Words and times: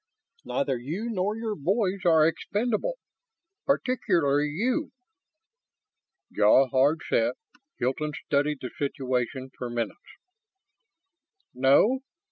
Neither 0.45 0.77
you 0.79 1.11
nor 1.11 1.35
your 1.37 1.53
boys 1.55 2.05
are 2.05 2.25
expendable. 2.27 2.95
Particularly 3.67 4.47
you." 4.47 4.93
Jaw 6.35 6.67
hard 6.69 7.01
set, 7.07 7.35
Hilton 7.77 8.13
studied 8.25 8.61
the 8.61 8.71
situation 8.79 9.51
for 9.55 9.69
minutes. 9.69 9.99
"No. 11.53 11.99